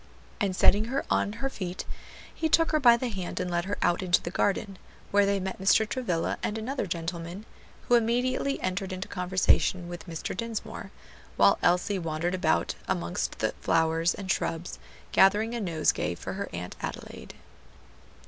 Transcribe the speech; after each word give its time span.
And 0.39 0.55
setting 0.55 0.85
her 0.85 1.05
on 1.11 1.33
her 1.33 1.47
feet, 1.47 1.85
he 2.33 2.49
took 2.49 2.71
her 2.71 2.79
by 2.79 2.97
the 2.97 3.09
hand 3.09 3.39
and 3.39 3.51
led 3.51 3.65
her 3.65 3.77
out 3.83 4.01
into 4.01 4.19
the 4.19 4.31
garden, 4.31 4.79
where 5.11 5.27
they 5.27 5.39
met 5.39 5.59
Mr. 5.61 5.87
Travilla 5.87 6.39
and 6.41 6.57
another 6.57 6.87
gentleman, 6.87 7.45
who 7.87 7.93
immediately 7.93 8.59
entered 8.63 8.91
into 8.93 9.07
conversation 9.07 9.87
with 9.87 10.07
Mr. 10.07 10.35
Dinsmore, 10.35 10.89
while 11.37 11.59
Elsie 11.61 11.99
wandered 11.99 12.33
about 12.33 12.73
amongst 12.87 13.37
the 13.37 13.51
flowers 13.61 14.15
and 14.15 14.31
shrubs, 14.31 14.79
gathering 15.11 15.53
a 15.53 15.61
nosegay 15.61 16.15
for 16.15 16.33
her 16.33 16.49
Aunt 16.51 16.75
Adelaide. 16.81 17.35